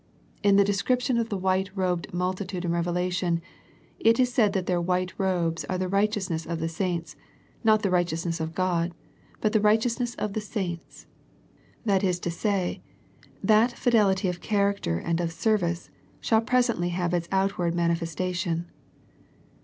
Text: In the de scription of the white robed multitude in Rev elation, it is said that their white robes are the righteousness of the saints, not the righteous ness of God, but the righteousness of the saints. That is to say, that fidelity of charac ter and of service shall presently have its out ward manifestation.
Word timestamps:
In 0.41 0.55
the 0.55 0.63
de 0.63 0.73
scription 0.73 1.19
of 1.19 1.29
the 1.29 1.37
white 1.37 1.69
robed 1.77 2.11
multitude 2.11 2.65
in 2.65 2.71
Rev 2.71 2.87
elation, 2.87 3.39
it 3.99 4.19
is 4.19 4.33
said 4.33 4.53
that 4.53 4.65
their 4.65 4.81
white 4.81 5.13
robes 5.19 5.63
are 5.65 5.77
the 5.77 5.87
righteousness 5.87 6.43
of 6.47 6.57
the 6.59 6.67
saints, 6.67 7.15
not 7.63 7.83
the 7.83 7.91
righteous 7.91 8.25
ness 8.25 8.39
of 8.39 8.55
God, 8.55 8.95
but 9.41 9.53
the 9.53 9.61
righteousness 9.61 10.15
of 10.15 10.33
the 10.33 10.41
saints. 10.41 11.05
That 11.85 12.03
is 12.03 12.19
to 12.21 12.31
say, 12.31 12.81
that 13.43 13.73
fidelity 13.73 14.27
of 14.27 14.41
charac 14.41 14.79
ter 14.81 14.97
and 14.97 15.21
of 15.21 15.31
service 15.31 15.91
shall 16.19 16.41
presently 16.41 16.89
have 16.89 17.13
its 17.13 17.29
out 17.31 17.59
ward 17.59 17.75
manifestation. 17.75 18.71